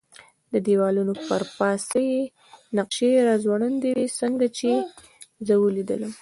د 0.53 0.53
دېوالونو 0.67 1.13
پر 1.27 1.41
پاسه 1.57 1.99
یې 2.09 2.19
نقشې 2.77 3.11
را 3.27 3.35
ځوړندې 3.43 3.89
وې، 3.93 4.05
څنګه 4.19 4.45
چې 4.57 4.67
یې 4.73 4.79
زه 5.47 5.53
ولیدلم. 5.59 6.13